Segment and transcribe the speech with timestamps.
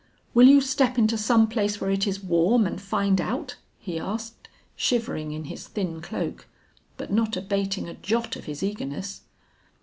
[0.33, 4.47] 'Will you step into some place where it is warm and find out?' he asked,
[4.75, 6.47] shivering in his thin cloak,
[6.97, 9.21] but not abating a jot of his eagerness.